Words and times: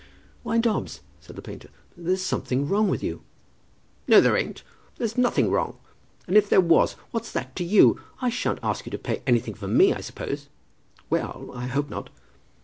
"Why, 0.41 0.57
Dobbs," 0.57 1.01
said 1.19 1.35
the 1.35 1.43
painter, 1.43 1.69
"there's 1.95 2.23
something 2.23 2.67
wrong 2.67 2.87
with 2.87 3.03
you." 3.03 3.21
"No, 4.07 4.19
there 4.19 4.35
ain't. 4.35 4.63
There's 4.97 5.15
nothing 5.15 5.51
wrong; 5.51 5.77
and 6.25 6.35
if 6.35 6.49
there 6.49 6.59
was, 6.59 6.93
what's 7.11 7.31
that 7.33 7.55
to 7.57 7.63
you? 7.63 8.01
I 8.19 8.31
shan't 8.31 8.57
ask 8.63 8.87
you 8.87 8.89
to 8.93 8.97
pay 8.97 9.21
anything 9.27 9.53
for 9.53 9.67
me, 9.67 9.93
I 9.93 10.01
suppose." 10.01 10.47
"Well; 11.11 11.51
I 11.53 11.67
hope 11.67 11.87
not." 11.91 12.09